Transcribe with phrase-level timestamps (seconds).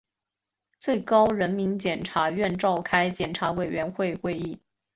[0.79, 4.59] 最高人民检察院召开检察委员会会议